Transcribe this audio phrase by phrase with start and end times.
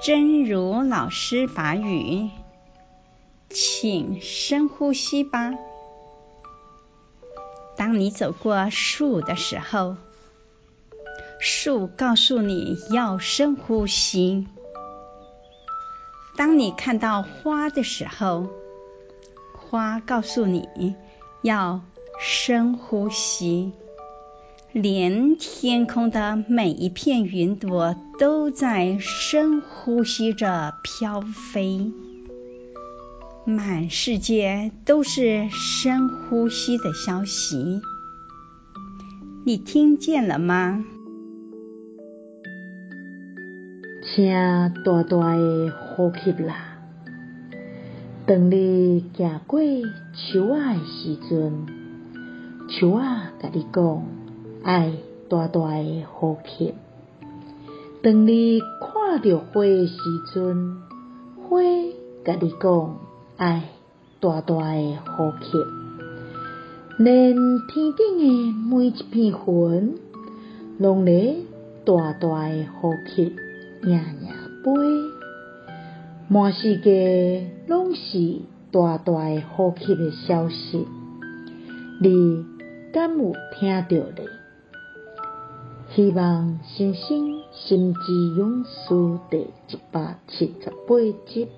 [0.00, 2.30] 真如老师法语，
[3.50, 5.52] 请深呼吸吧。
[7.76, 9.96] 当你走过树的时候，
[11.40, 14.46] 树告诉你要深呼吸；
[16.36, 18.46] 当你看到花的时候，
[19.52, 20.94] 花告诉你
[21.42, 21.80] 要
[22.20, 23.72] 深呼吸。
[24.72, 31.90] 连天空的每一片云朵都在深呼吸着飘飞，
[33.46, 37.80] 满世界都是深呼吸的消息，
[39.46, 40.84] 你听见了吗？
[44.04, 44.30] 请
[44.84, 45.02] 大大
[45.34, 46.78] 的呼吸啦！
[48.26, 49.60] 当你走过
[50.12, 51.66] 树仔的时阵，
[52.68, 53.06] 树仔
[53.40, 54.17] 甲你讲。
[54.62, 54.92] 爱
[55.28, 56.74] 大大的呼吸。
[58.02, 59.98] 当你看到花的时
[60.34, 60.76] 阵，
[61.36, 61.60] 花
[62.24, 62.96] 甲你讲
[63.36, 63.64] 爱
[64.20, 65.58] 大大的呼吸。
[66.98, 67.34] 连
[67.68, 69.98] 天顶的每一片云，
[70.78, 71.36] 拢咧
[71.84, 73.32] 大大的呼吸，
[73.84, 74.28] 迎迎
[74.64, 74.72] 飞。
[76.28, 80.86] 满世界拢是大大的呼吸的消息，
[82.00, 82.44] 你
[82.92, 84.37] 敢有听到咧？
[85.98, 90.94] 希望先生心之勇士第一百七十八
[91.26, 91.48] 集。